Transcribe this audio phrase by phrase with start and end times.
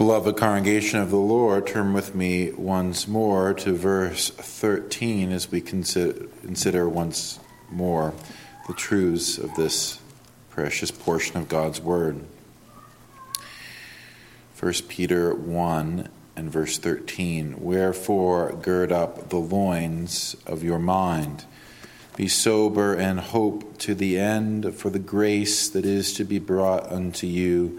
[0.00, 5.60] Beloved congregation of the Lord, turn with me once more to verse 13 as we
[5.60, 7.38] consider once
[7.70, 8.14] more
[8.66, 10.00] the truths of this
[10.48, 12.24] precious portion of God's Word.
[14.58, 21.44] 1 Peter 1 and verse 13 Wherefore gird up the loins of your mind,
[22.16, 26.90] be sober and hope to the end for the grace that is to be brought
[26.90, 27.78] unto you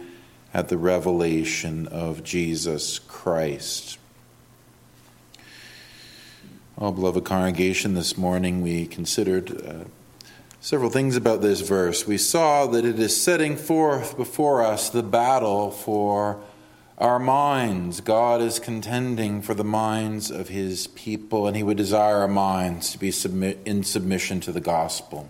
[0.54, 3.98] at the revelation of Jesus Christ.
[6.76, 9.84] Well, beloved congregation, this morning we considered uh,
[10.60, 12.08] several things about this verse.
[12.08, 16.42] We saw that it is setting forth before us the battle for
[16.98, 18.02] our minds.
[18.02, 22.92] God is contending for the minds of his people, and he would desire our minds
[22.92, 25.30] to be submit, in submission to the gospel.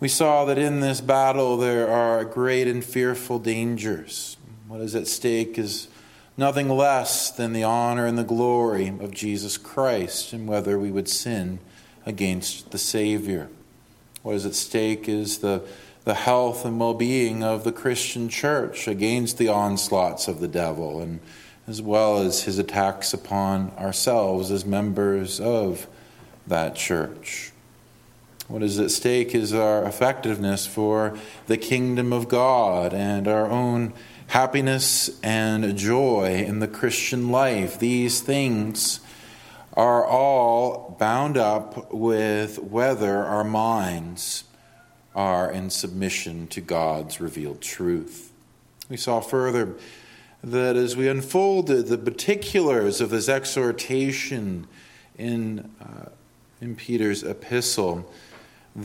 [0.00, 4.38] We saw that in this battle there are great and fearful dangers.
[4.66, 5.88] What is at stake is
[6.38, 11.06] nothing less than the honor and the glory of Jesus Christ and whether we would
[11.06, 11.58] sin
[12.06, 13.50] against the Savior.
[14.22, 15.62] What is at stake is the,
[16.04, 21.02] the health and well being of the Christian church against the onslaughts of the devil,
[21.02, 21.20] and
[21.68, 25.86] as well as his attacks upon ourselves as members of
[26.46, 27.52] that church.
[28.50, 33.92] What is at stake is our effectiveness for the kingdom of God and our own
[34.26, 37.78] happiness and joy in the Christian life.
[37.78, 38.98] These things
[39.74, 44.42] are all bound up with whether our minds
[45.14, 48.32] are in submission to God's revealed truth.
[48.88, 49.76] We saw further
[50.42, 54.66] that as we unfolded the particulars of this exhortation
[55.16, 56.08] in, uh,
[56.60, 58.10] in Peter's epistle,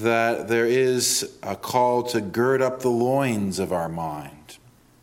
[0.01, 4.57] that there is a call to gird up the loins of our mind,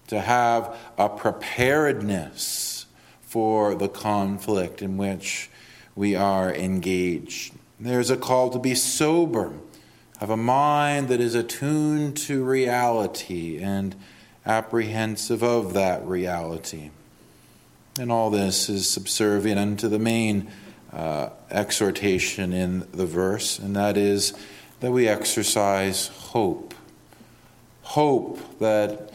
[0.09, 2.87] to have a preparedness
[3.23, 5.51] for the conflict in which
[5.95, 7.55] we are engaged.
[7.81, 9.53] There's a call to be sober,
[10.19, 13.95] have a mind that is attuned to reality and
[14.45, 16.91] apprehensive of that reality.
[17.99, 20.51] And all this is subservient unto the main
[20.93, 24.35] uh, exhortation in the verse, and that is
[24.83, 26.75] that we exercise hope.
[27.83, 29.13] Hope that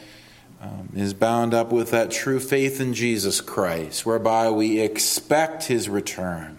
[0.61, 5.89] um, is bound up with that true faith in Jesus Christ, whereby we expect his
[5.89, 6.57] return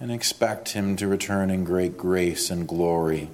[0.00, 3.28] and expect him to return in great grace and glory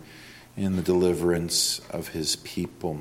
[0.57, 3.01] in the deliverance of his people.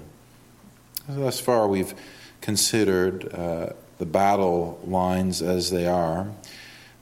[1.09, 1.95] Thus far, we've
[2.41, 6.27] considered uh, the battle lines as they are.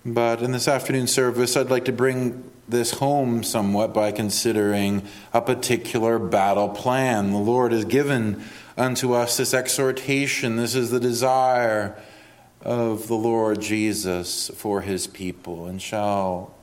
[0.05, 5.03] But in this afternoon service, I'd like to bring this home somewhat by considering
[5.33, 7.31] a particular battle plan.
[7.31, 8.43] The Lord has given
[8.77, 10.55] unto us this exhortation.
[10.55, 11.95] This is the desire
[12.61, 15.67] of the Lord Jesus for his people.
[15.67, 16.55] And shall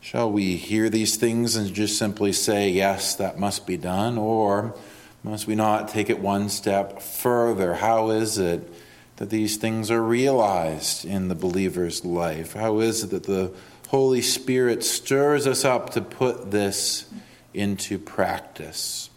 [0.00, 4.18] shall we hear these things and just simply say, yes, that must be done?
[4.18, 4.74] Or
[5.22, 7.74] must we not take it one step further?
[7.74, 8.70] How is it
[9.16, 12.54] that these things are realized in the believer's life?
[12.54, 13.52] How is it that the
[13.94, 17.08] Holy Spirit stirs us up to put this
[17.54, 19.08] into practice.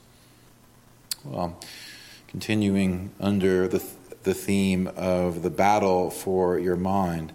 [1.23, 1.59] Well,
[2.27, 3.83] continuing under the,
[4.21, 7.33] the theme of the battle for your mind,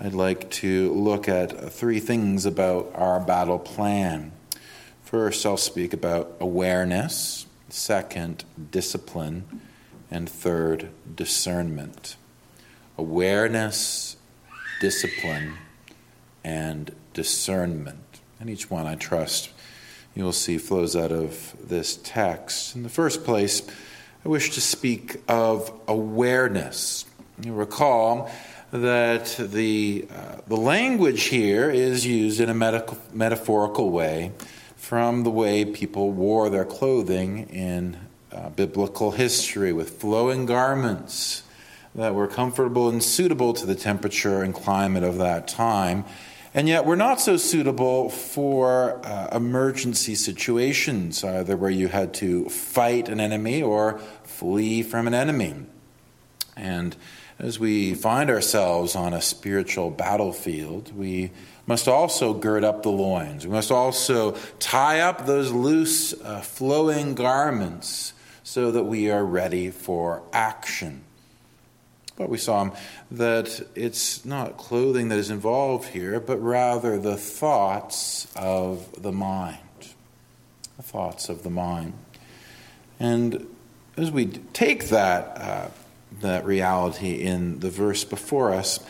[0.00, 4.32] I'd like to look at three things about our battle plan.
[5.04, 9.60] First, I'll speak about awareness, second, discipline,
[10.10, 12.16] and third, discernment.
[12.96, 14.16] Awareness,
[14.80, 15.58] discipline,
[16.48, 18.20] and discernment.
[18.40, 19.50] And each one, I trust,
[20.14, 22.74] you will see flows out of this text.
[22.74, 23.62] In the first place,
[24.24, 27.04] I wish to speak of awareness.
[27.42, 28.30] You recall
[28.72, 34.32] that the, uh, the language here is used in a medical, metaphorical way
[34.76, 37.98] from the way people wore their clothing in
[38.32, 41.42] uh, biblical history with flowing garments
[41.94, 46.04] that were comfortable and suitable to the temperature and climate of that time
[46.54, 52.48] and yet, we're not so suitable for uh, emergency situations, either where you had to
[52.48, 55.54] fight an enemy or flee from an enemy.
[56.56, 56.96] And
[57.38, 61.30] as we find ourselves on a spiritual battlefield, we
[61.66, 63.46] must also gird up the loins.
[63.46, 69.70] We must also tie up those loose, uh, flowing garments so that we are ready
[69.70, 71.04] for action.
[72.18, 72.70] But we saw
[73.12, 79.58] that it's not clothing that is involved here, but rather the thoughts of the mind.
[80.76, 81.94] The thoughts of the mind.
[83.00, 83.46] And
[83.96, 85.68] as we take that uh,
[86.20, 88.80] that reality in the verse before us.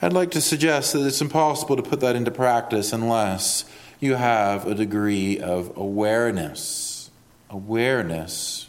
[0.00, 3.64] I'd like to suggest that it's impossible to put that into practice unless
[3.98, 7.10] you have a degree of awareness,
[7.50, 8.68] awareness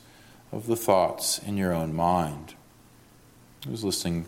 [0.51, 2.55] of the thoughts in your own mind.
[3.67, 4.25] I was listening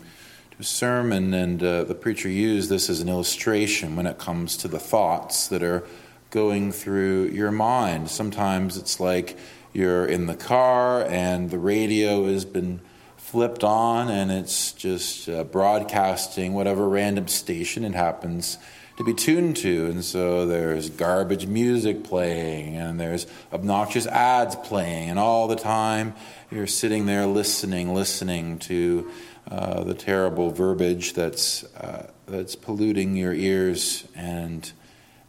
[0.52, 4.56] to a sermon, and uh, the preacher used this as an illustration when it comes
[4.58, 5.82] to the thoughts that are
[6.30, 8.08] going through your mind.
[8.10, 9.36] Sometimes it's like
[9.72, 12.80] you're in the car and the radio has been
[13.16, 18.56] flipped on and it's just uh, broadcasting whatever random station it happens
[18.96, 19.86] to be tuned to.
[19.86, 26.14] And so there's garbage music playing and there's obnoxious ads playing, and all the time
[26.54, 29.10] you're sitting there listening, listening to
[29.50, 34.70] uh, the terrible verbiage that's, uh, that's polluting your ears and,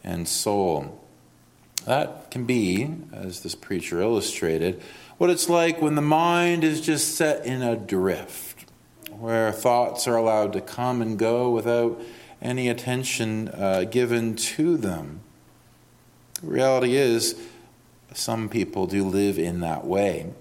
[0.03, 1.03] and soul.
[1.85, 4.81] That can be, as this preacher illustrated,
[5.17, 8.65] what it's like when the mind is just set in a drift,
[9.09, 11.99] where thoughts are allowed to come and go without
[12.39, 15.21] any attention uh, given to them.
[16.41, 17.35] The reality is,
[18.13, 20.31] some people do live in that way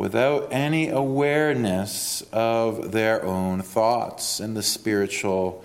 [0.00, 5.62] without any awareness of their own thoughts and the spiritual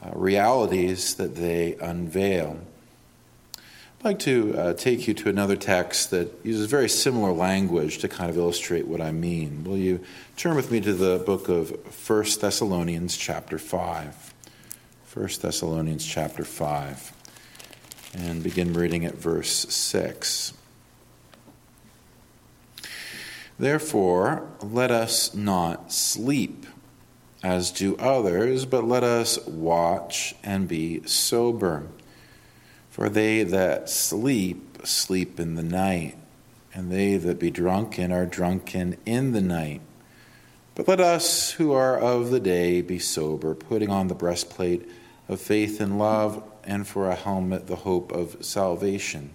[0.00, 2.58] uh, realities that they unveil.
[3.58, 8.08] I'd like to uh, take you to another text that uses very similar language to
[8.08, 9.64] kind of illustrate what I mean.
[9.64, 10.00] Will you
[10.38, 11.70] turn with me to the book of
[12.08, 14.34] 1 Thessalonians, chapter 5?
[15.12, 17.12] 1 Thessalonians, chapter 5,
[18.14, 20.54] and begin reading at verse 6.
[23.58, 26.66] Therefore, let us not sleep
[27.42, 31.86] as do others, but let us watch and be sober.
[32.90, 36.16] For they that sleep, sleep in the night,
[36.72, 39.82] and they that be drunken are drunken in the night.
[40.74, 44.88] But let us who are of the day be sober, putting on the breastplate
[45.28, 49.30] of faith and love, and for a helmet the hope of salvation.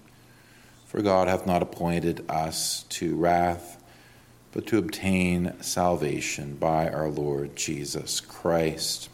[0.88, 3.79] For God hath not appointed us to wrath,
[4.51, 9.10] but to obtain salvation by our Lord Jesus Christ.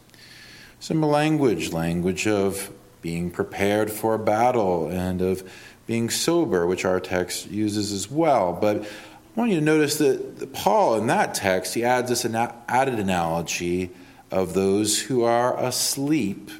[0.80, 2.72] Some language, language of
[3.02, 5.48] being prepared for a battle and of
[5.86, 8.52] being sober, which our text uses as well.
[8.52, 8.86] But I
[9.34, 13.90] want you to notice that Paul, in that text, he adds this added analogy
[14.30, 16.50] of those who are asleep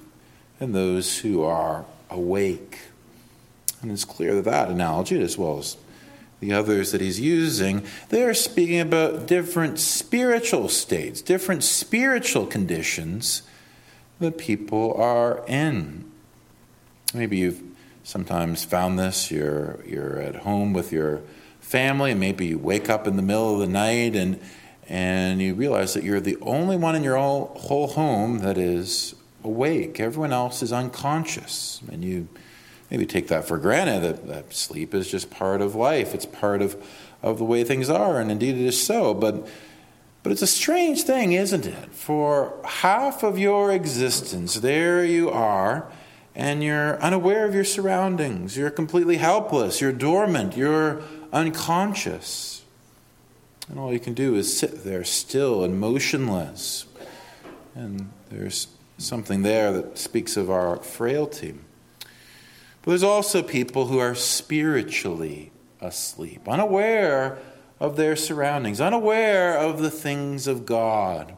[0.61, 2.79] and those who are awake.
[3.83, 5.77] And it's clear that that analogy, as well as
[6.41, 13.43] the others that he's using, they are speaking about different spiritual states, different spiritual conditions
[14.21, 16.11] that people are in.
[17.15, 17.63] Maybe you've
[18.03, 19.31] sometimes found this.
[19.31, 21.23] You're, you're at home with your
[21.61, 24.39] family, and maybe you wake up in the middle of the night and,
[24.89, 29.99] and you realize that you're the only one in your whole home that is awake.
[29.99, 31.81] Everyone else is unconscious.
[31.91, 32.29] And you
[32.91, 36.63] maybe take that for granted that, that sleep is just part of life, it's part
[36.63, 36.77] of,
[37.23, 39.15] of the way things are, and indeed it is so.
[39.15, 39.49] But
[40.23, 41.93] but it's a strange thing, isn't it?
[41.93, 45.87] For half of your existence, there you are
[46.37, 48.57] and you're unaware of your surroundings.
[48.57, 49.81] You're completely helpless.
[49.81, 50.57] You're dormant.
[50.57, 52.63] You're unconscious.
[53.71, 56.85] And all you can do is sit there still and motionless.
[57.75, 58.69] And there's
[58.99, 61.55] something there that speaks of our frailty.
[62.87, 65.51] But there's also people who are spiritually
[65.81, 67.37] asleep, unaware
[67.81, 71.35] of their surroundings, unaware of the things of God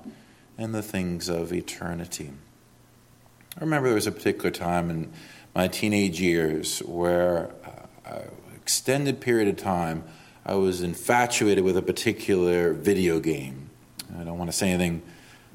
[0.58, 2.32] and the things of eternity.
[3.56, 5.10] I remember there was a particular time in
[5.54, 7.50] my teenage years where,
[8.04, 10.04] uh, an extended period of time,
[10.44, 13.70] I was infatuated with a particular video game.
[14.20, 15.00] I don't want to say anything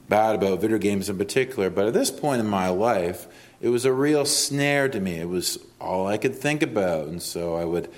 [0.09, 3.27] bad about video games in particular, but at this point in my life,
[3.63, 5.15] it was a real snare to me.
[5.15, 7.89] It was all I could think about, and so I would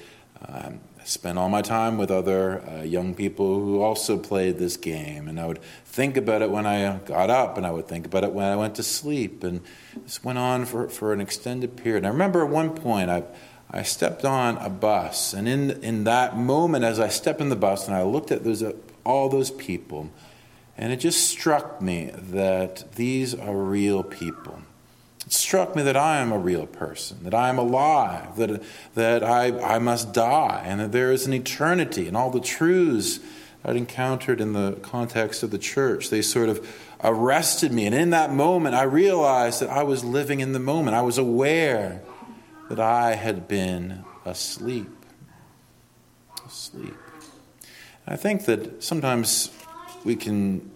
[0.48, 5.28] um, spend all my time with other uh, young people who also played this game.
[5.28, 8.24] And I would think about it when I got up, and I would think about
[8.24, 9.44] it when I went to sleep.
[9.44, 9.62] And
[10.04, 11.98] this went on for, for an extended period.
[11.98, 13.24] And I remember at one point, I,
[13.72, 17.56] I stepped on a bus, and in, in that moment, as I stepped in the
[17.56, 20.12] bus and I looked at those, uh, all those people,
[20.78, 24.62] and it just struck me that these are real people
[25.26, 28.62] it struck me that I am a real person, that I am alive, that,
[28.94, 33.20] that I, I must die, and that there is an eternity, and all the truths
[33.64, 36.12] I'd encountered in the context of the church.
[36.12, 36.68] They sort of
[37.04, 37.88] arrested me.
[37.88, 40.96] And in that moment, I realized that I was living in the moment.
[40.96, 42.04] I was aware
[42.70, 44.90] that I had been asleep.
[46.46, 46.94] Asleep.
[48.06, 49.50] I think that sometimes
[50.04, 50.70] we can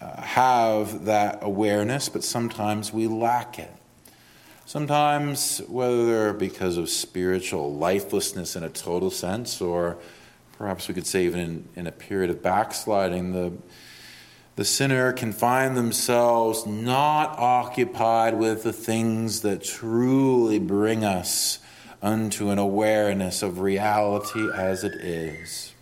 [0.00, 3.70] uh, have that awareness, but sometimes we lack it.
[4.72, 9.98] Sometimes, whether because of spiritual lifelessness in a total sense, or
[10.56, 13.52] perhaps we could say even in, in a period of backsliding, the,
[14.56, 21.58] the sinner can find themselves not occupied with the things that truly bring us
[22.00, 25.74] unto an awareness of reality as it is.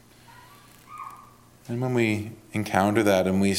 [1.69, 3.55] And when we encounter that and we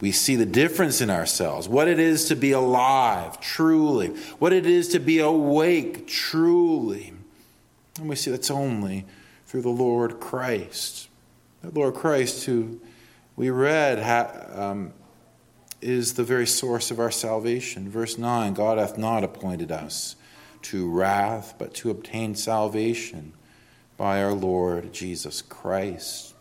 [0.00, 4.08] we see the difference in ourselves, what it is to be alive truly,
[4.38, 7.12] what it is to be awake truly.
[7.98, 9.06] And we see that's only
[9.46, 11.08] through the Lord Christ.
[11.62, 12.80] The Lord Christ, who
[13.36, 14.00] we read,
[14.54, 14.92] um,
[15.80, 17.88] is the very source of our salvation.
[17.88, 20.16] Verse 9 God hath not appointed us
[20.62, 23.32] to wrath, but to obtain salvation
[23.96, 26.33] by our Lord Jesus Christ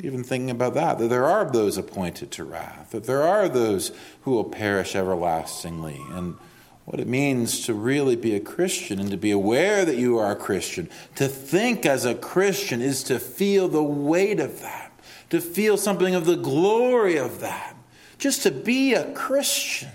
[0.00, 3.92] even thinking about that, that there are those appointed to wrath, that there are those
[4.22, 6.36] who will perish everlastingly, and
[6.84, 10.32] what it means to really be a Christian and to be aware that you are
[10.32, 10.90] a Christian.
[11.14, 14.92] To think as a Christian is to feel the weight of that,
[15.30, 17.76] to feel something of the glory of that.
[18.18, 19.90] Just to be a Christian,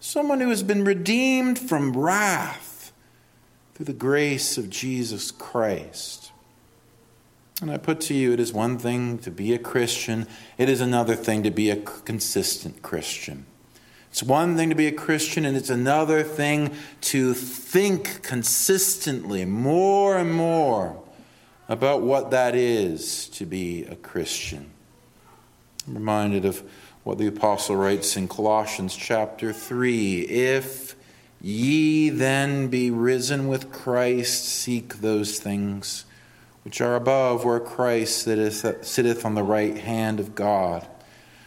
[0.00, 2.92] someone who has been redeemed from wrath
[3.74, 6.32] through the grace of Jesus Christ.
[7.62, 10.26] And I put to you, it is one thing to be a Christian,
[10.58, 13.46] it is another thing to be a consistent Christian.
[14.10, 20.16] It's one thing to be a Christian, and it's another thing to think consistently, more
[20.16, 21.02] and more,
[21.68, 24.70] about what that is to be a Christian.
[25.86, 26.62] I'm reminded of
[27.04, 30.96] what the apostle writes in Colossians chapter 3 If
[31.40, 36.05] ye then be risen with Christ, seek those things
[36.66, 40.84] which are above where Christ sitteth, on the right hand of God.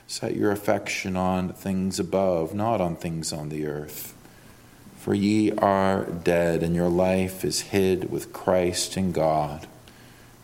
[0.08, 4.14] Set your affection on things above, not on things on the earth.
[4.96, 9.68] For ye are dead, and your life is hid with Christ in God.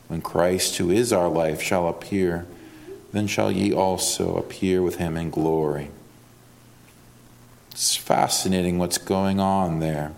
[0.09, 2.45] When Christ, who is our life, shall appear,
[3.13, 5.89] then shall ye also appear with him in glory.
[7.71, 10.11] It's fascinating what's going on there.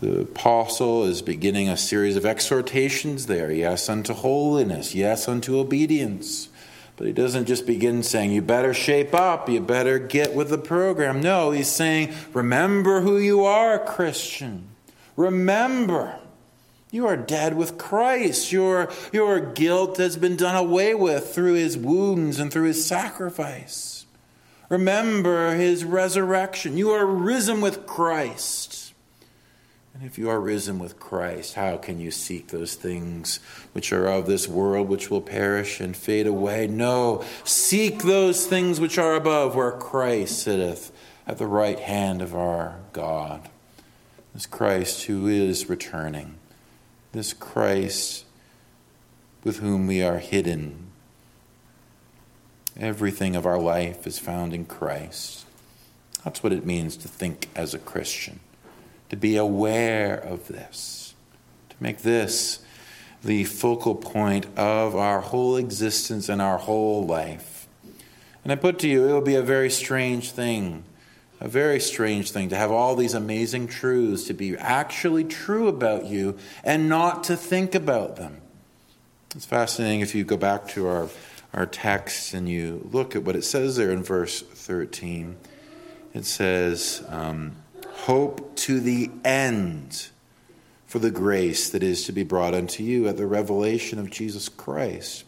[0.00, 3.50] The apostle is beginning a series of exhortations there.
[3.50, 4.94] Yes, unto holiness.
[4.94, 6.48] Yes, unto obedience.
[6.96, 10.58] But he doesn't just begin saying, you better shape up, you better get with the
[10.58, 11.20] program.
[11.20, 14.68] No, he's saying, remember who you are, Christian.
[15.16, 16.18] Remember,
[16.92, 18.52] you are dead with Christ.
[18.52, 24.06] Your, your guilt has been done away with through his wounds and through his sacrifice.
[24.68, 26.76] Remember his resurrection.
[26.76, 28.87] You are risen with Christ.
[29.98, 33.40] And if you are risen with Christ, how can you seek those things
[33.72, 36.68] which are of this world, which will perish and fade away?
[36.68, 40.92] No, seek those things which are above, where Christ sitteth
[41.26, 43.48] at the right hand of our God.
[44.34, 46.36] This Christ who is returning,
[47.10, 48.24] this Christ
[49.42, 50.92] with whom we are hidden.
[52.78, 55.44] Everything of our life is found in Christ.
[56.22, 58.38] That's what it means to think as a Christian
[59.08, 61.14] to be aware of this,
[61.70, 62.60] to make this
[63.24, 67.66] the focal point of our whole existence and our whole life.
[68.44, 70.84] And I put to you, it will be a very strange thing,
[71.40, 76.06] a very strange thing to have all these amazing truths to be actually true about
[76.06, 78.40] you and not to think about them.
[79.34, 81.08] It's fascinating if you go back to our,
[81.52, 85.36] our text and you look at what it says there in verse 13.
[86.14, 87.56] It says, um,
[88.02, 90.08] hope to the end
[90.86, 94.48] for the grace that is to be brought unto you at the revelation of Jesus
[94.48, 95.24] Christ.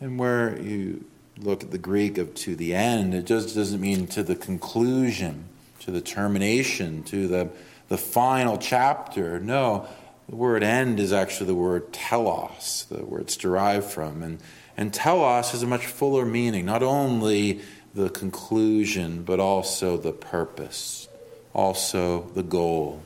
[0.00, 1.04] And where you
[1.36, 5.44] look at the Greek of to the end, it just doesn't mean to the conclusion,
[5.80, 7.50] to the termination, to the,
[7.88, 9.38] the final chapter.
[9.38, 9.86] No,
[10.28, 14.22] the word end is actually the word telos, the word it's derived from.
[14.22, 14.38] And,
[14.76, 17.60] and telos has a much fuller meaning, not only
[17.92, 21.08] the conclusion, but also the purpose
[21.54, 23.02] also the goal.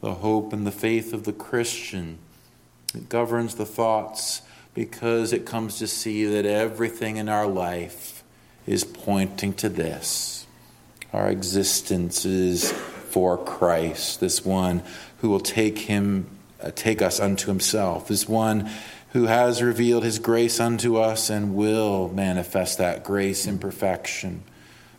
[0.00, 2.18] The hope and the faith of the Christian.
[2.94, 4.42] It governs the thoughts
[4.74, 8.22] because it comes to see that everything in our life
[8.66, 10.46] is pointing to this.
[11.12, 14.82] Our existence is for Christ, this one
[15.18, 16.26] who will take him
[16.60, 18.68] uh, take us unto himself, this one
[19.12, 24.42] who has revealed his grace unto us and will manifest that grace in perfection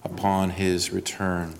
[0.04, 1.54] upon his return.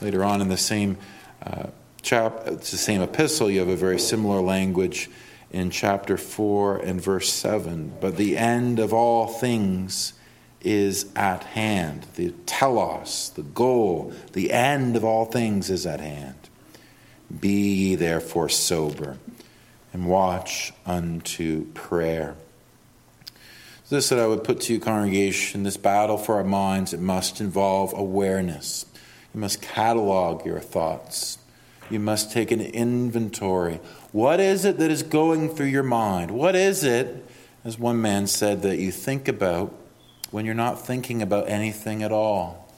[0.00, 0.96] Later on in the same
[1.42, 1.68] uh,
[2.02, 5.10] chap, it's the same epistle, you have a very similar language
[5.50, 7.94] in chapter 4 and verse 7.
[8.00, 10.12] But the end of all things
[10.60, 12.06] is at hand.
[12.16, 16.36] The telos, the goal, the end of all things is at hand.
[17.40, 19.18] Be ye therefore sober
[19.92, 22.36] and watch unto prayer.
[23.88, 27.40] This that I would put to you, congregation, this battle for our minds, it must
[27.40, 28.84] involve awareness.
[29.34, 31.38] You must catalog your thoughts.
[31.90, 33.80] You must take an inventory.
[34.12, 36.30] What is it that is going through your mind?
[36.30, 37.24] What is it,
[37.64, 39.74] as one man said, that you think about
[40.30, 42.68] when you're not thinking about anything at all?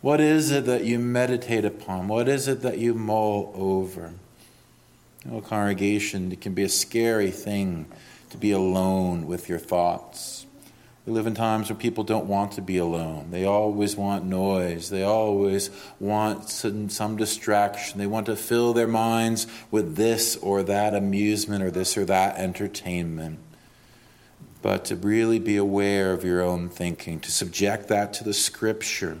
[0.00, 2.08] What is it that you meditate upon?
[2.08, 4.12] What is it that you mull over?
[5.24, 7.86] You know, congregation, it can be a scary thing
[8.30, 10.45] to be alone with your thoughts.
[11.06, 13.30] We live in times where people don't want to be alone.
[13.30, 14.90] They always want noise.
[14.90, 15.70] They always
[16.00, 18.00] want some, some, distraction.
[18.00, 22.38] They want to fill their minds with this or that amusement or this or that
[22.38, 23.38] entertainment.
[24.62, 29.18] But to really be aware of your own thinking, to subject that to the scripture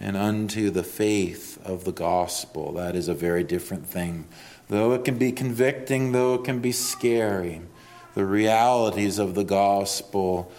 [0.00, 4.26] and unto the faith of the gospel, that is a very different thing.
[4.68, 7.60] Though it can be convicting, though it can be scary
[8.14, 10.52] the realities of the gospel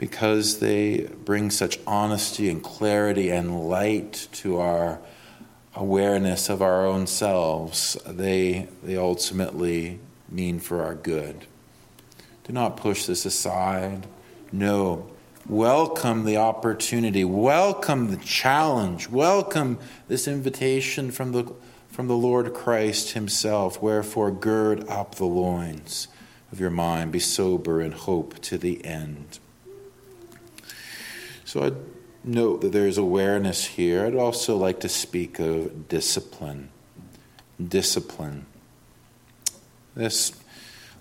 [0.00, 4.98] because they bring such honesty and clarity and light to our
[5.74, 11.44] awareness of our own selves, they, they ultimately mean for our good.
[12.44, 14.06] Do not push this aside.
[14.50, 15.06] No.
[15.46, 17.22] Welcome the opportunity.
[17.22, 19.10] Welcome the challenge.
[19.10, 19.78] Welcome
[20.08, 21.52] this invitation from the,
[21.88, 23.82] from the Lord Christ Himself.
[23.82, 26.08] Wherefore, gird up the loins
[26.50, 27.12] of your mind.
[27.12, 29.40] Be sober and hope to the end.
[31.50, 31.74] So I'd
[32.22, 34.06] note that there's awareness here.
[34.06, 36.68] I'd also like to speak of discipline.
[37.60, 38.46] Discipline.
[39.96, 40.32] This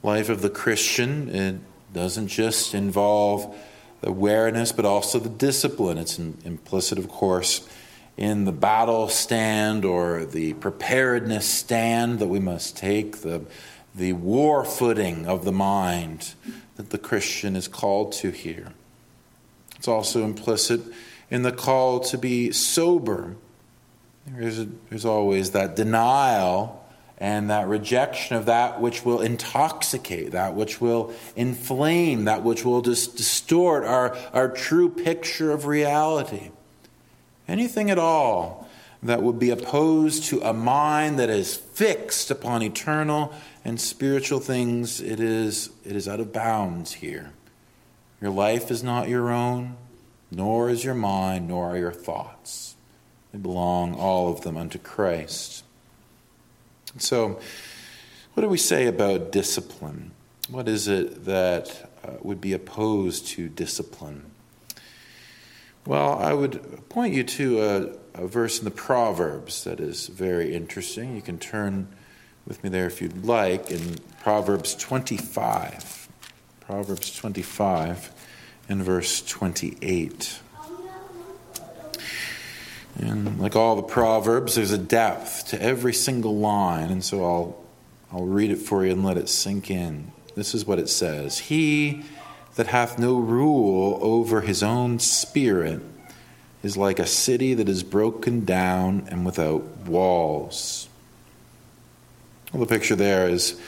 [0.01, 1.59] life of the Christian, it
[1.93, 3.55] doesn't just involve
[4.01, 5.99] awareness, but also the discipline.
[5.99, 7.69] It's implicit, of course,
[8.17, 13.45] in the battle stand or the preparedness stand that we must take, the
[13.93, 16.33] the war footing of the mind
[16.75, 18.73] that the Christian is called to here.
[19.79, 20.81] It's also implicit
[21.31, 23.37] in the call to be sober.
[24.27, 26.85] There's, a, there's always that denial
[27.17, 32.81] and that rejection of that which will intoxicate, that which will inflame, that which will
[32.81, 36.51] just distort our, our true picture of reality.
[37.47, 38.67] Anything at all
[39.01, 44.99] that would be opposed to a mind that is fixed upon eternal and spiritual things,
[44.99, 47.31] it is, it is out of bounds here.
[48.21, 49.77] Your life is not your own,
[50.29, 52.75] nor is your mind, nor are your thoughts.
[53.31, 55.63] They belong, all of them, unto Christ.
[56.97, 57.39] So,
[58.33, 60.11] what do we say about discipline?
[60.49, 64.25] What is it that uh, would be opposed to discipline?
[65.85, 67.61] Well, I would point you to
[68.15, 71.15] a, a verse in the Proverbs that is very interesting.
[71.15, 71.87] You can turn
[72.45, 75.98] with me there if you'd like in Proverbs 25.
[76.69, 78.11] Proverbs 25
[78.69, 80.39] and verse 28.
[82.99, 87.63] And like all the Proverbs, there's a depth to every single line, and so I'll,
[88.11, 90.11] I'll read it for you and let it sink in.
[90.35, 92.03] This is what it says He
[92.53, 95.81] that hath no rule over his own spirit
[96.61, 100.87] is like a city that is broken down and without walls.
[102.53, 103.59] Well, the picture there is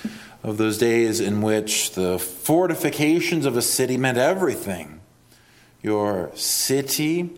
[0.44, 5.00] of those days in which the fortifications of a city meant everything.
[5.82, 7.30] Your city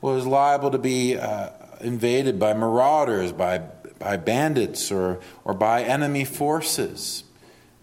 [0.00, 3.58] was liable to be uh, invaded by marauders, by,
[3.98, 7.24] by bandits, or, or by enemy forces.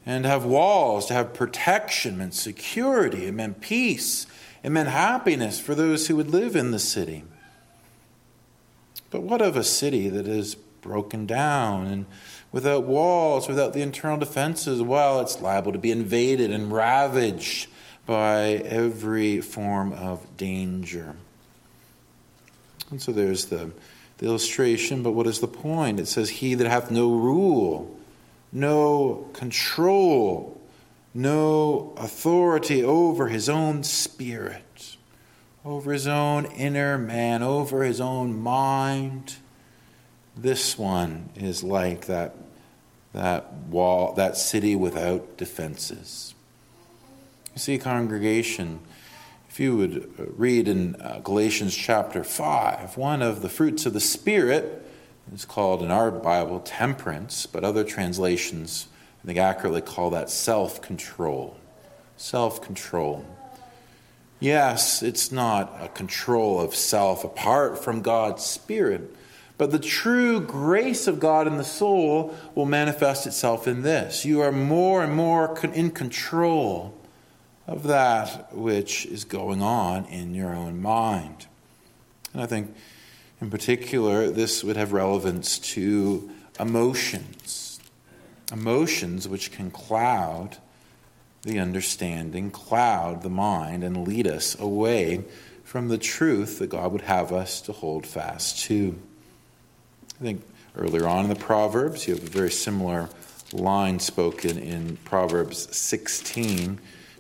[0.06, 4.28] And to have walls, to have protection meant security, it meant peace,
[4.64, 7.24] it meant happiness for those who would live in the city.
[9.10, 12.06] But what of a city that is broken down and
[12.54, 17.68] without walls, without the internal defenses, well, it's liable to be invaded and ravaged
[18.06, 21.16] by every form of danger.
[22.92, 23.72] And so there's the,
[24.20, 26.00] the illustration, but what is the point?
[26.00, 27.98] It says, He that hath no rule,
[28.52, 30.62] no control,
[31.14, 34.98] no authority over his own spirit,
[35.66, 39.38] over his own inner man, over his own mind.
[40.36, 42.36] This one is like that
[43.14, 46.34] that wall, that city without defenses.
[47.54, 48.80] You see, congregation,
[49.50, 54.00] if you would read in uh, Galatians chapter 5, one of the fruits of the
[54.00, 54.84] Spirit
[55.32, 58.88] is called in our Bible temperance, but other translations,
[59.24, 61.58] I think, accurately call that self control.
[62.18, 63.26] Self control.
[64.40, 69.16] Yes, it's not a control of self apart from God's Spirit,
[69.58, 74.26] but the true grace of God in the soul will manifest itself in this.
[74.26, 76.94] You are more and more in control
[77.68, 81.48] of that which is going on in your own mind.
[82.34, 82.76] And I think,
[83.40, 87.80] in particular, this would have relevance to emotions.
[88.52, 90.58] Emotions which can cloud
[91.44, 95.24] the understanding, cloud the mind, and lead us away
[95.64, 99.00] from the truth that God would have us to hold fast to.
[100.24, 100.44] I think
[100.78, 103.10] earlier on in the Proverbs, you have a very similar
[103.52, 106.80] line spoken in Proverbs 16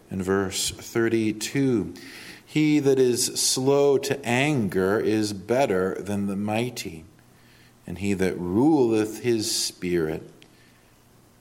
[0.10, 1.94] and verse 32.
[2.46, 7.04] He that is slow to anger is better than the mighty,
[7.86, 10.24] and he that ruleth his spirit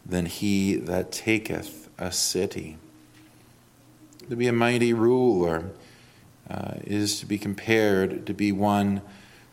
[0.05, 2.77] than he that taketh a city.
[4.29, 5.71] To be a mighty ruler
[6.51, 9.01] uh, is to be compared to be one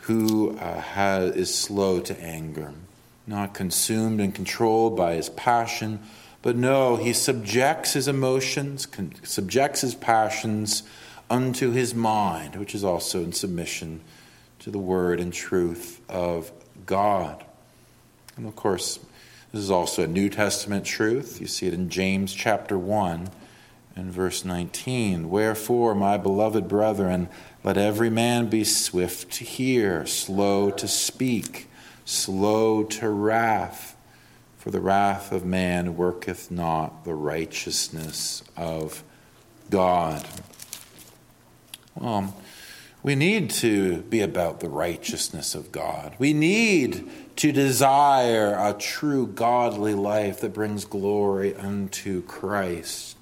[0.10, 2.74] who uh, has, is slow to anger,
[3.28, 6.00] not consumed and controlled by his passion,
[6.42, 10.82] but no, he subjects his emotions, con- subjects his passions
[11.30, 14.02] unto his mind, which is also in submission
[14.58, 16.52] to the word and truth of
[16.88, 17.46] God.
[18.36, 18.98] And of course,
[19.52, 21.40] this is also a New Testament truth.
[21.40, 23.30] You see it in James chapter 1
[23.96, 25.30] and verse 19.
[25.30, 27.30] Wherefore, my beloved brethren,
[27.64, 31.68] let every man be swift to hear, slow to speak,
[32.06, 33.96] slow to wrath.
[34.58, 39.04] For the wrath of man worketh not the righteousness of
[39.70, 40.26] God.
[41.96, 42.36] Well,
[43.02, 46.16] we need to be about the righteousness of God.
[46.20, 53.16] We need to desire a true godly life that brings glory unto Christ.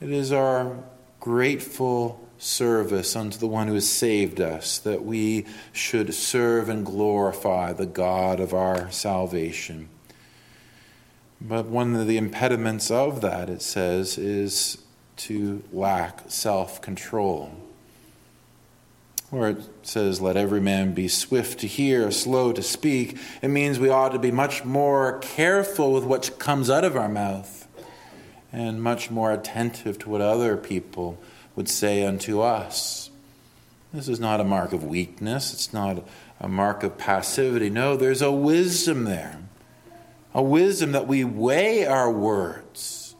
[0.00, 0.78] It is our
[1.20, 7.72] grateful service unto the one who has saved us that we should serve and glorify
[7.72, 9.88] the God of our salvation.
[11.40, 14.78] But one of the impediments of that, it says, is
[15.16, 17.52] to lack self control
[19.34, 23.78] where it says, Let every man be swift to hear, slow to speak, it means
[23.78, 27.66] we ought to be much more careful with what comes out of our mouth
[28.52, 31.18] and much more attentive to what other people
[31.56, 33.10] would say unto us.
[33.92, 36.04] This is not a mark of weakness, it's not
[36.40, 37.70] a mark of passivity.
[37.70, 39.38] No, there's a wisdom there.
[40.34, 43.14] A wisdom that we weigh our words.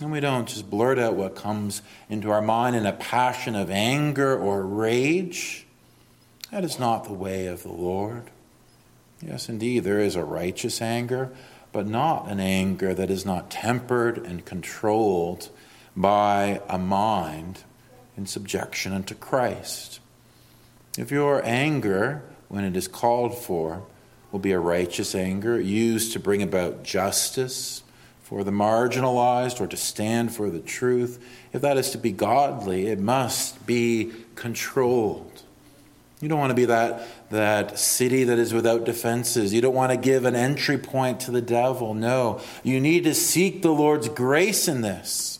[0.00, 3.70] And we don't just blurt out what comes into our mind in a passion of
[3.70, 5.66] anger or rage.
[6.50, 8.30] That is not the way of the Lord.
[9.20, 11.30] Yes, indeed, there is a righteous anger,
[11.72, 15.48] but not an anger that is not tempered and controlled
[15.96, 17.64] by a mind
[18.16, 20.00] in subjection unto Christ.
[20.98, 23.82] If your anger, when it is called for,
[24.30, 27.82] will be a righteous anger used to bring about justice
[28.22, 32.88] for the marginalized or to stand for the truth, if that is to be godly,
[32.88, 35.42] it must be controlled.
[36.20, 39.52] You don't want to be that, that city that is without defenses.
[39.52, 41.92] You don't want to give an entry point to the devil.
[41.94, 42.40] No.
[42.62, 45.35] You need to seek the Lord's grace in this.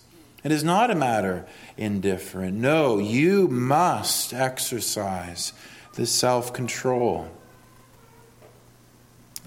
[0.47, 1.45] It is not a matter
[1.77, 2.57] indifferent.
[2.57, 5.53] No, you must exercise
[5.95, 7.29] this self control.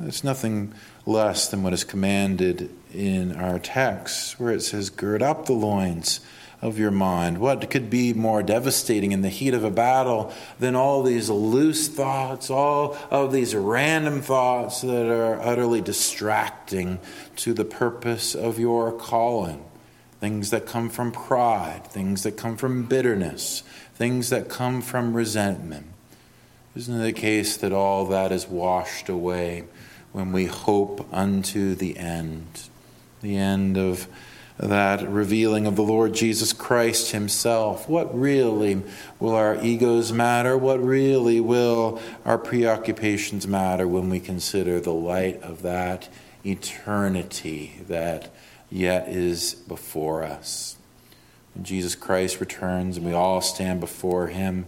[0.02, 0.74] It's nothing
[1.06, 6.20] less than what is commanded in our text, where it says, Gird up the loins
[6.62, 7.38] of your mind.
[7.38, 11.88] What could be more devastating in the heat of a battle than all these loose
[11.88, 17.00] thoughts, all of these random thoughts that are utterly distracting
[17.38, 19.64] to the purpose of your calling?
[20.20, 23.64] Things that come from pride, things that come from bitterness,
[23.96, 25.88] things that come from resentment.
[26.76, 29.64] Isn't it the case that all that is washed away
[30.12, 32.70] when we hope unto the end?
[33.22, 34.08] The end of
[34.60, 37.88] that revealing of the Lord Jesus Christ Himself.
[37.88, 38.82] What really
[39.18, 40.58] will our egos matter?
[40.58, 46.10] What really will our preoccupations matter when we consider the light of that
[46.46, 48.34] eternity that
[48.72, 50.78] yet is before us?
[51.54, 54.66] When Jesus Christ returns and we all stand before Him,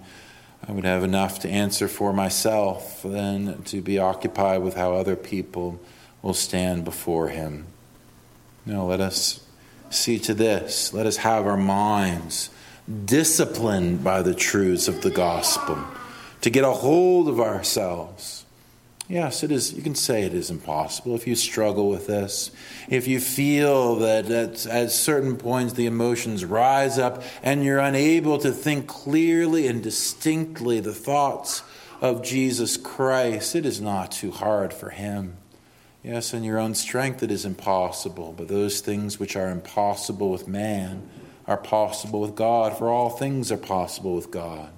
[0.67, 5.15] I would have enough to answer for myself than to be occupied with how other
[5.15, 5.79] people
[6.21, 7.65] will stand before Him.
[8.65, 9.45] Now, let us
[9.89, 10.93] see to this.
[10.93, 12.49] Let us have our minds
[13.05, 15.83] disciplined by the truths of the gospel
[16.41, 18.40] to get a hold of ourselves.
[19.11, 19.73] Yes, it is.
[19.73, 22.49] You can say it is impossible if you struggle with this.
[22.87, 28.37] If you feel that at, at certain points the emotions rise up and you're unable
[28.37, 31.61] to think clearly and distinctly the thoughts
[31.99, 35.35] of Jesus Christ, it is not too hard for Him.
[36.03, 40.47] Yes, in your own strength it is impossible, but those things which are impossible with
[40.47, 41.05] man
[41.47, 44.69] are possible with God, for all things are possible with God.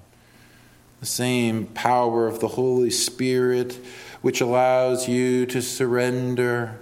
[0.98, 3.78] The same power of the Holy Spirit
[4.24, 6.80] which allows you to surrender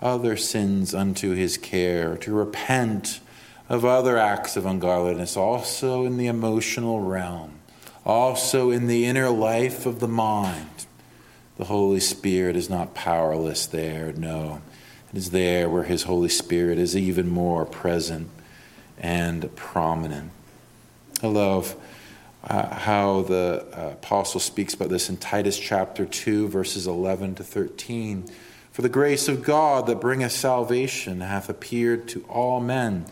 [0.00, 3.20] other sins unto his care, to repent
[3.68, 7.52] of other acts of ungodliness, also in the emotional realm,
[8.06, 10.86] also in the inner life of the mind.
[11.58, 14.62] The Holy Spirit is not powerless there, no.
[15.12, 18.30] It is there where his Holy Spirit is even more present
[18.98, 20.30] and prominent.
[21.22, 21.76] I love
[22.44, 27.44] uh, how the uh, apostle speaks about this in Titus chapter 2, verses 11 to
[27.44, 28.30] 13.
[28.72, 33.06] For the grace of God that bringeth salvation hath appeared to all men,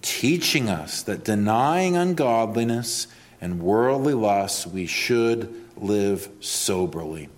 [0.00, 3.06] teaching us that denying ungodliness
[3.40, 7.28] and worldly lusts, we should live soberly,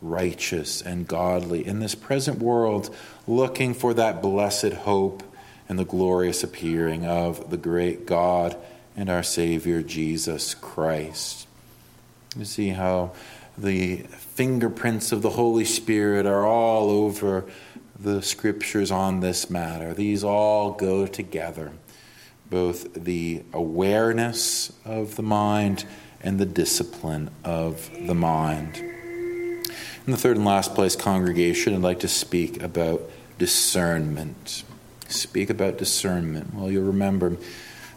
[0.00, 2.94] righteous, and godly in this present world,
[3.26, 5.22] looking for that blessed hope
[5.68, 8.56] and the glorious appearing of the great God
[8.96, 11.46] and our Savior Jesus Christ.
[12.36, 13.12] You see how
[13.56, 17.44] the fingerprints of the Holy Spirit are all over
[17.98, 19.94] the scriptures on this matter.
[19.94, 21.72] These all go together
[22.50, 25.84] both the awareness of the mind
[26.22, 28.76] and the discipline of the mind.
[28.76, 34.64] In the third and last place, congregation, I'd like to speak about discernment.
[35.08, 36.54] Speak about discernment.
[36.54, 37.36] Well, you'll remember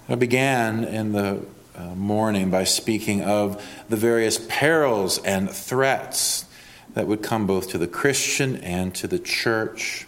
[0.09, 6.45] I began in the uh, morning by speaking of the various perils and threats
[6.93, 10.07] that would come both to the Christian and to the church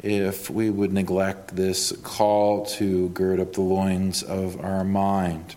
[0.00, 5.56] if we would neglect this call to gird up the loins of our mind.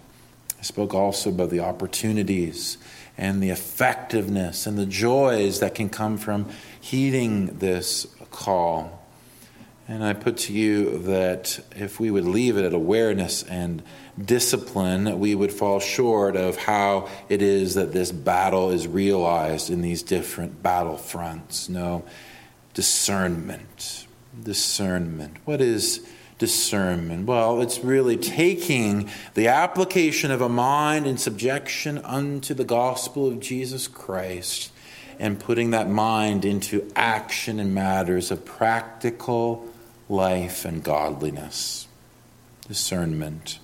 [0.57, 2.79] I spoke also about the opportunities
[3.19, 6.49] and the effectiveness and the joys that can come from
[6.81, 9.04] heeding this call.
[9.87, 13.83] And I put to you that if we would leave it at awareness and
[14.23, 19.81] discipline, we would fall short of how it is that this battle is realized in
[19.81, 21.69] these different battle fronts.
[21.69, 22.03] No,
[22.73, 24.07] discernment.
[24.41, 25.37] Discernment.
[25.45, 26.05] What is
[26.39, 27.27] discernment?
[27.27, 33.39] Well, it's really taking the application of a mind in subjection unto the gospel of
[33.39, 34.71] Jesus Christ
[35.19, 39.71] and putting that mind into action in matters of practical
[40.09, 41.87] life and godliness.
[42.67, 43.59] Discernment.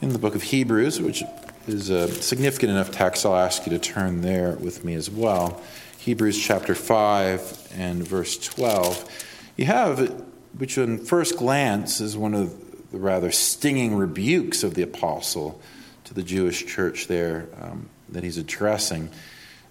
[0.00, 1.22] In the book of Hebrews, which
[1.66, 5.60] is a significant enough text, I'll ask you to turn there with me as well.
[5.98, 9.26] Hebrews chapter 5 and verse 12.
[9.56, 10.24] You have,
[10.58, 15.60] which on first glance is one of the rather stinging rebukes of the apostle
[16.04, 19.10] to the Jewish church there um, that he's addressing.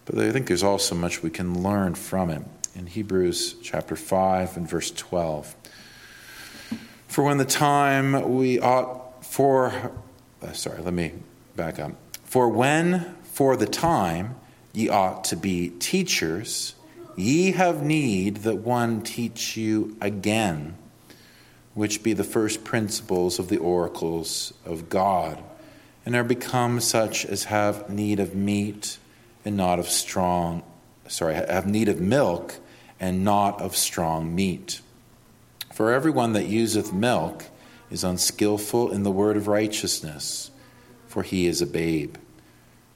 [0.06, 2.42] But I think there's also much we can learn from it
[2.76, 5.56] in Hebrews chapter 5 and verse 12.
[7.08, 9.92] For when the time we ought for,
[10.42, 11.14] uh, sorry, let me
[11.56, 11.94] back up.
[12.26, 14.36] For when for the time
[14.74, 16.76] ye ought to be teachers,
[17.16, 20.76] ye have need that one teach you again,
[21.74, 25.42] which be the first principles of the oracles of God,
[26.06, 28.98] and are become such as have need of meat
[29.46, 30.62] and not of strong,
[31.08, 32.60] sorry, have need of milk
[33.06, 34.82] and not of strong meat.
[35.72, 37.46] For everyone that useth milk
[37.92, 40.50] is unskillful in the word of righteousness,
[41.06, 42.16] for he is a babe.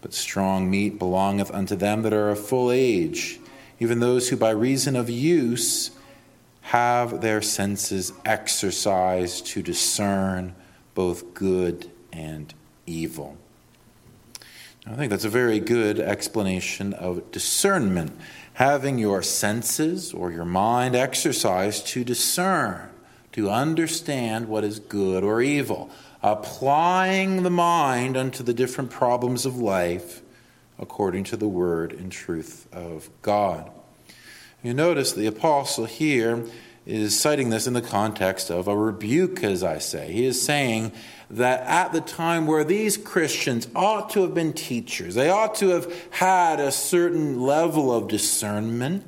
[0.02, 3.40] But strong meat belongeth unto them that are of full age,
[3.80, 5.92] even those who by reason of use
[6.62, 10.56] have their senses exercised to discern
[10.96, 12.52] both good and
[12.88, 13.38] evil.
[14.88, 18.20] I think that's a very good explanation of discernment
[18.60, 22.90] having your senses or your mind exercised to discern,
[23.32, 25.90] to understand what is good or evil,
[26.22, 30.22] applying the mind unto the different problems of life
[30.78, 33.72] according to the word and truth of God.
[34.62, 36.44] You notice the apostle here
[36.90, 40.12] is citing this in the context of a rebuke, as I say.
[40.12, 40.92] He is saying
[41.30, 45.70] that at the time where these Christians ought to have been teachers, they ought to
[45.70, 49.06] have had a certain level of discernment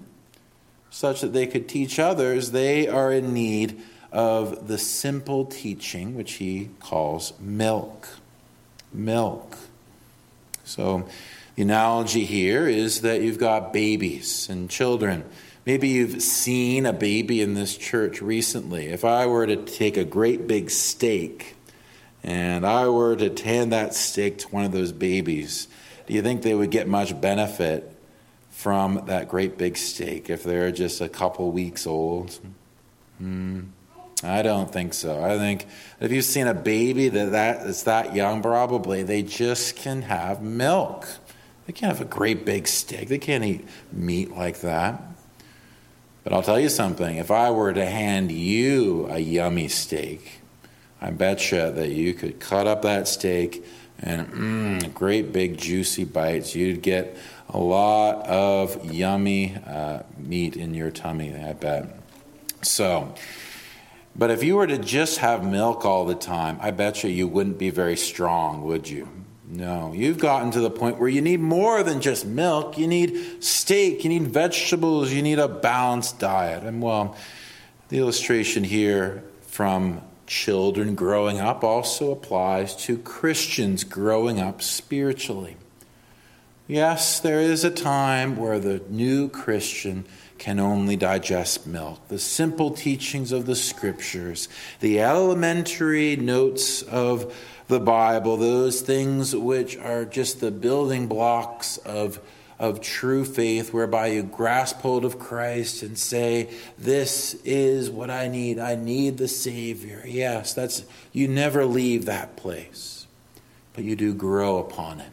[0.92, 6.34] such that they could teach others, they are in need of the simple teaching, which
[6.34, 8.08] he calls milk.
[8.94, 9.58] Milk.
[10.66, 11.08] So,
[11.56, 15.24] The analogy here is that you've got babies and children.
[15.66, 18.88] Maybe you've seen a baby in this church recently.
[18.88, 21.56] If I were to take a great big steak
[22.24, 25.68] and I were to hand that steak to one of those babies,
[26.08, 27.96] do you think they would get much benefit
[28.50, 32.40] from that great big steak if they're just a couple weeks old?
[33.20, 33.62] Hmm.
[34.24, 35.24] I don't think so.
[35.24, 35.66] I think
[36.00, 40.42] if you've seen a baby that, that is that young, probably they just can have
[40.42, 41.08] milk.
[41.66, 43.10] They can't have a great big steak.
[43.10, 45.02] They can't eat meat like that.
[46.24, 50.42] But I'll tell you something if I were to hand you a yummy steak,
[51.02, 53.66] I betcha that you could cut up that steak
[54.00, 56.56] and mmm, great big juicy bites.
[56.56, 57.18] You'd get
[57.50, 61.88] a lot of yummy uh, meat in your tummy, I bet.
[62.62, 63.16] So,
[64.16, 67.28] but if you were to just have milk all the time, I bet you you
[67.28, 69.08] wouldn't be very strong, would you?
[69.54, 72.78] No, you've gotten to the point where you need more than just milk.
[72.78, 76.64] You need steak, you need vegetables, you need a balanced diet.
[76.64, 77.18] And well,
[77.90, 85.58] the illustration here from children growing up also applies to Christians growing up spiritually.
[86.66, 90.06] Yes, there is a time where the new Christian
[90.38, 92.08] can only digest milk.
[92.08, 94.48] The simple teachings of the scriptures,
[94.80, 97.36] the elementary notes of
[97.72, 102.20] the Bible, those things which are just the building blocks of,
[102.60, 108.28] of true faith, whereby you grasp hold of Christ and say, This is what I
[108.28, 108.60] need.
[108.60, 110.04] I need the Savior.
[110.06, 113.08] Yes, that's you never leave that place,
[113.72, 115.12] but you do grow upon it.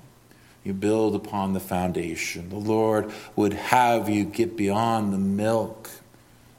[0.64, 2.48] You build upon the foundation.
[2.48, 5.90] The Lord would have you get beyond the milk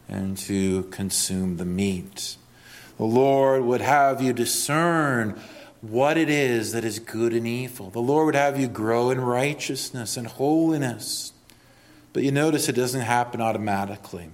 [0.07, 2.38] and to consume the meat.
[2.97, 5.38] The Lord would have you discern
[5.82, 7.89] what it is that is good and evil.
[7.89, 11.34] The Lord would have you grow in righteousness and holiness.
[12.12, 14.30] But you notice it doesn't happen automatically.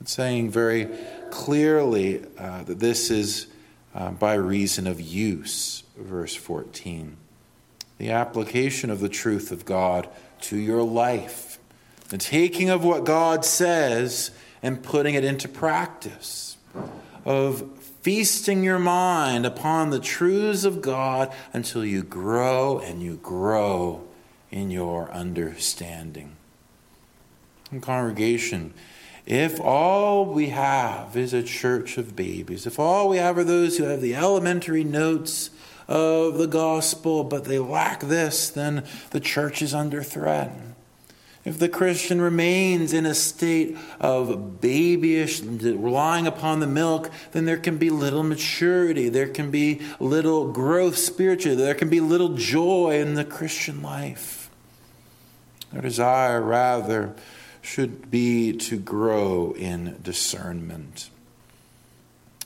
[0.00, 0.88] It's saying very
[1.30, 3.46] clearly uh, that this is
[3.94, 7.16] uh, by reason of use, verse 14
[7.98, 10.08] the application of the truth of God
[10.42, 11.58] to your life,
[12.08, 14.30] the taking of what God says
[14.62, 16.56] and putting it into practice,
[17.24, 24.00] of feasting your mind upon the truths of God until you grow and you grow
[24.48, 26.36] in your understanding.
[27.72, 28.74] And congregation,
[29.26, 33.76] if all we have is a church of babies, if all we have are those
[33.76, 35.50] who have the elementary notes
[35.88, 40.52] of the gospel, but they lack this, then the church is under threat.
[41.46, 47.56] If the Christian remains in a state of babyish, relying upon the milk, then there
[47.56, 49.08] can be little maturity.
[49.08, 51.56] There can be little growth spiritually.
[51.56, 54.50] There can be little joy in the Christian life.
[55.72, 57.14] Our desire, rather,
[57.62, 61.10] should be to grow in discernment.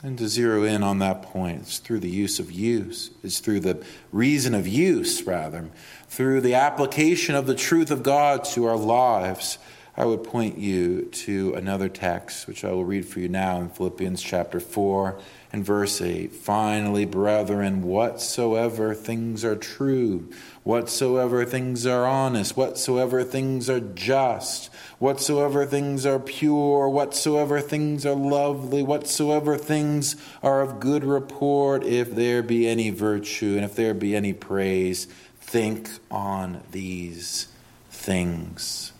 [0.02, 3.10] And to zero in on that point, it's through the use of use.
[3.22, 5.68] It's through the reason of use, rather,
[6.08, 9.58] through the application of the truth of God to our lives.
[9.98, 13.68] I would point you to another text, which I will read for you now in
[13.68, 15.20] Philippians chapter 4
[15.52, 16.32] and verse 8.
[16.32, 20.30] Finally, brethren, whatsoever things are true,
[20.62, 28.14] whatsoever things are honest, whatsoever things are just, whatsoever things are pure, whatsoever things are
[28.14, 33.94] lovely, whatsoever things are of good report, if there be any virtue and if there
[33.94, 35.06] be any praise,
[35.40, 37.48] think on these
[37.90, 38.92] things.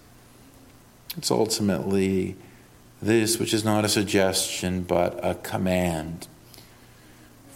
[1.17, 2.37] It's ultimately
[3.01, 6.27] this which is not a suggestion but a command.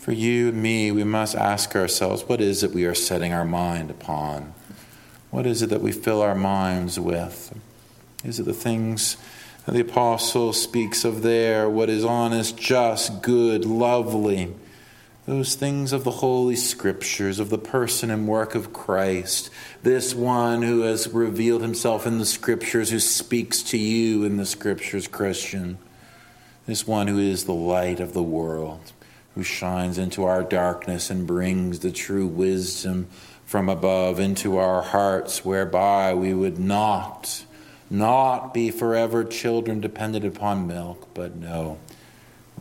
[0.05, 3.47] For you and me, we must ask ourselves what is it we are setting our
[3.47, 4.53] mind upon?
[5.31, 7.59] What is it that we fill our minds with?
[8.23, 9.17] Is it the things
[9.65, 11.71] that the apostle speaks of there?
[11.71, 14.53] What is honest, just, good, lovely?
[15.25, 19.49] Those things of the Holy Scriptures, of the person and work of Christ,
[19.83, 24.45] this one who has revealed himself in the Scriptures, who speaks to you in the
[24.45, 25.79] Scriptures, Christian,
[26.67, 28.93] this one who is the light of the world,
[29.35, 33.09] who shines into our darkness and brings the true wisdom
[33.45, 37.45] from above into our hearts, whereby we would not
[37.91, 41.79] not be forever children dependent upon milk, but no,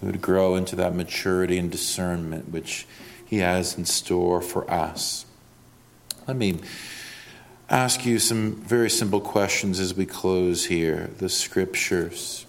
[0.01, 2.85] we would grow into that maturity and discernment which
[3.25, 5.25] He has in store for us.
[6.27, 6.59] Let me
[7.69, 11.09] ask you some very simple questions as we close here.
[11.17, 12.45] The scriptures,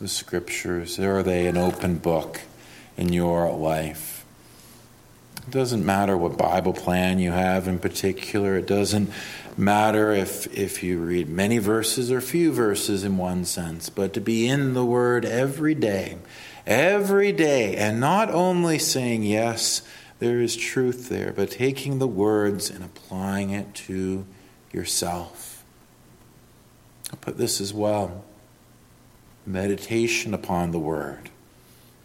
[0.00, 2.40] the scriptures, are they an open book
[2.96, 4.24] in your life?
[5.46, 8.56] It doesn't matter what Bible plan you have in particular.
[8.56, 9.10] It doesn't
[9.56, 14.20] matter if, if you read many verses or few verses in one sense, but to
[14.20, 16.16] be in the Word every day,
[16.66, 19.82] every day, and not only saying, yes,
[20.18, 24.24] there is truth there, but taking the words and applying it to
[24.72, 25.62] yourself.
[27.10, 28.24] I'll put this as well
[29.46, 31.28] meditation upon the Word.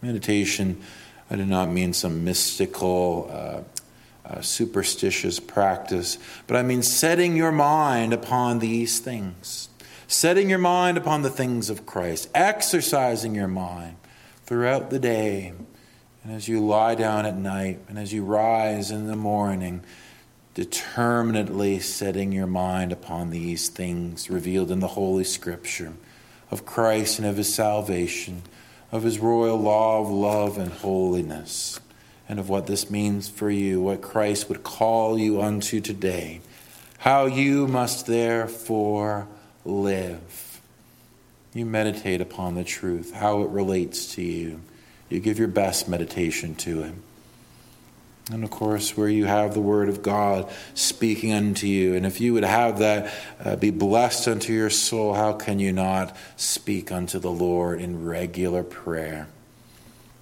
[0.02, 0.82] Meditation,
[1.30, 7.52] I do not mean some mystical, uh, uh, superstitious practice, but I mean setting your
[7.52, 9.70] mind upon these things,
[10.08, 13.98] setting your mind upon the things of Christ, exercising your mind
[14.46, 15.54] throughout the day,
[16.24, 19.82] and as you lie down at night, and as you rise in the morning,
[20.54, 25.94] determinedly setting your mind upon these things revealed in the Holy Scripture
[26.52, 28.42] of Christ and of His salvation,
[28.92, 31.80] of His royal law of love and holiness
[32.28, 36.42] and of what this means for you, what Christ would call you unto today,
[37.00, 39.28] how you must therefore
[39.66, 40.62] live.
[41.54, 44.62] You meditate upon the truth, how it relates to you.
[45.10, 46.94] You give your best meditation to it.
[48.32, 51.96] And of course, where you have the Word of God speaking unto you.
[51.96, 53.14] And if you would have that
[53.44, 58.06] uh, be blessed unto your soul, how can you not speak unto the Lord in
[58.06, 59.28] regular prayer?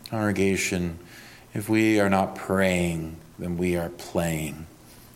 [0.10, 1.00] Congregation,
[1.54, 4.68] if we are not praying, then we are playing.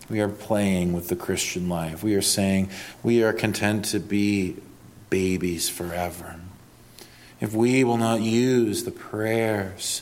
[0.09, 2.03] We are playing with the Christian life.
[2.03, 2.69] We are saying
[3.01, 4.57] we are content to be
[5.09, 6.41] babies forever.
[7.39, 10.01] If we will not use the prayers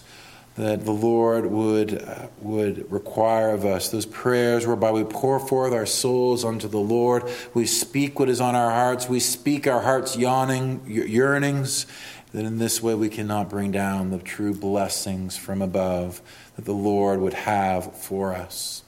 [0.59, 5.71] that the Lord would, uh, would require of us, those prayers whereby we pour forth
[5.71, 9.79] our souls unto the Lord, we speak what is on our hearts, we speak our
[9.79, 11.85] hearts' yawning, yearnings,
[12.33, 16.21] that in this way we cannot bring down the true blessings from above
[16.57, 18.83] that the Lord would have for us.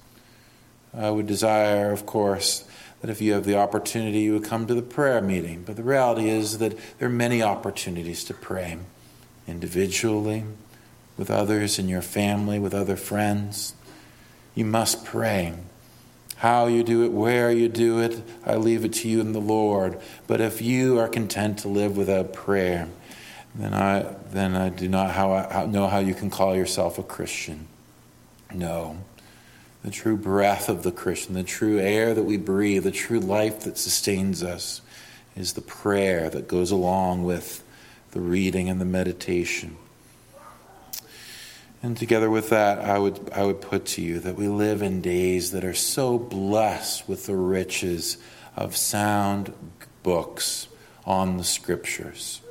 [0.94, 2.66] I would desire, of course,
[3.00, 5.64] that if you have the opportunity, you would come to the prayer meeting.
[5.66, 8.78] But the reality is that there are many opportunities to pray
[9.48, 10.44] individually,
[11.18, 13.74] with others in your family, with other friends.
[14.56, 15.54] You must pray.
[16.38, 19.40] How you do it, where you do it, I leave it to you and the
[19.40, 20.00] Lord.
[20.26, 22.88] But if you are content to live without prayer,
[23.54, 27.04] then I, then I do not how I, know how you can call yourself a
[27.04, 27.68] Christian.
[28.54, 28.98] No.
[29.84, 33.62] The true breath of the Christian, the true air that we breathe, the true life
[33.62, 34.82] that sustains us
[35.36, 37.64] is the prayer that goes along with
[38.12, 39.78] the reading and the meditation.
[41.84, 45.02] And together with that, I would, I would put to you that we live in
[45.02, 48.18] days that are so blessed with the riches
[48.56, 49.54] of sound
[50.04, 50.68] books
[51.06, 52.42] on the scriptures.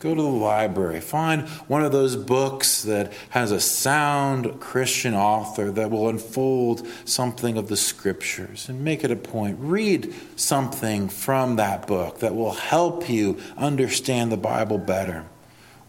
[0.00, 1.00] Go to the library.
[1.00, 7.56] Find one of those books that has a sound Christian author that will unfold something
[7.56, 9.58] of the scriptures and make it a point.
[9.60, 15.24] Read something from that book that will help you understand the Bible better.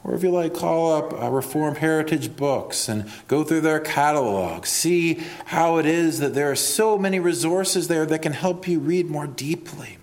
[0.03, 4.65] Or if you like, call up uh, Heritage Books and go through their catalog.
[4.65, 8.79] See how it is that there are so many resources there that can help you
[8.79, 9.97] read more deeply.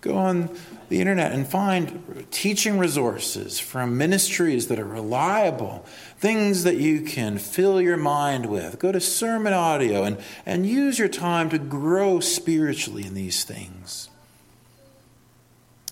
[0.00, 0.50] Go on
[0.88, 5.84] the internet and find teaching resources from ministries that are reliable,
[6.16, 8.78] things that you can fill your mind with.
[8.78, 14.08] Go to sermon audio and, and use your time to grow spiritually in these things.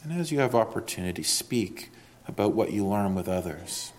[0.03, 1.91] And as you have opportunity, speak
[2.29, 3.93] about what you learn with others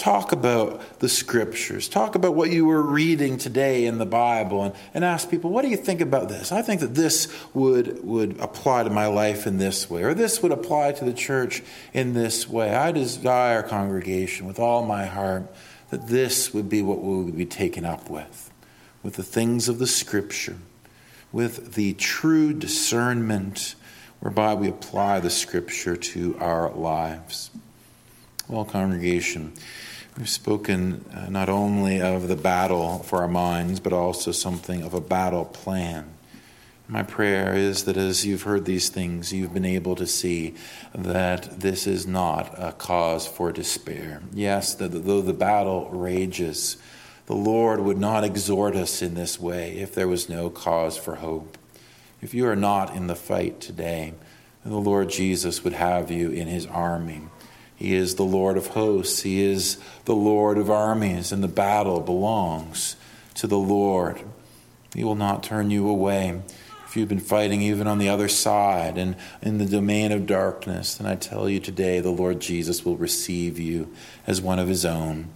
[0.00, 4.74] talk about the scriptures, talk about what you were reading today in the Bible, and,
[4.94, 6.50] and ask people, what do you think about this?
[6.52, 10.42] I think that this would, would apply to my life in this way, or this
[10.42, 11.62] would apply to the church
[11.92, 12.74] in this way.
[12.74, 15.52] I desire, congregation, with all my heart,
[15.90, 18.50] that this would be what we would be taken up with,
[19.02, 20.56] with the things of the scripture,
[21.30, 23.74] with the true discernment
[24.20, 27.50] whereby we apply the scripture to our lives.
[28.48, 29.52] Well, congregation,
[30.20, 34.92] We've spoken uh, not only of the battle for our minds, but also something of
[34.92, 36.10] a battle plan.
[36.88, 40.56] My prayer is that as you've heard these things, you've been able to see
[40.94, 44.20] that this is not a cause for despair.
[44.34, 46.76] Yes, that though the battle rages,
[47.26, 51.14] the Lord would not exhort us in this way if there was no cause for
[51.14, 51.56] hope.
[52.22, 54.14] If you are not in the fight today,
[54.64, 57.22] the Lord Jesus would have you in his army
[57.80, 59.22] he is the Lord of hosts.
[59.22, 62.94] He is the Lord of armies, and the battle belongs
[63.36, 64.20] to the Lord.
[64.94, 66.42] He will not turn you away.
[66.86, 70.96] If you've been fighting even on the other side and in the domain of darkness,
[70.96, 73.90] then I tell you today the Lord Jesus will receive you
[74.26, 75.28] as one of his own.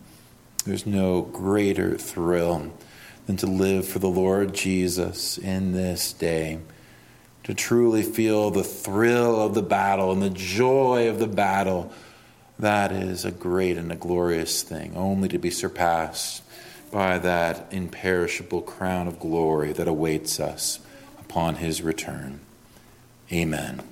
[0.67, 2.75] There's no greater thrill
[3.25, 6.59] than to live for the Lord Jesus in this day.
[7.45, 11.93] To truly feel the thrill of the battle and the joy of the battle,
[12.59, 16.43] that is a great and a glorious thing, only to be surpassed
[16.91, 20.81] by that imperishable crown of glory that awaits us
[21.21, 22.41] upon his return.
[23.33, 23.83] Amen.